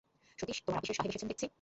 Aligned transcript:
সতীশ, 0.39 0.57
তোমার 0.65 0.77
আপিসের 0.79 0.95
সাহেব 0.97 1.11
এসেছেন 1.11 1.29
দেখছি। 1.31 1.47